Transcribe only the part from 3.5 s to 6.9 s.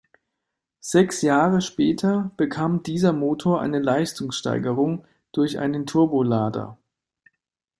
eine Leistungssteigerung durch einen Turbolader.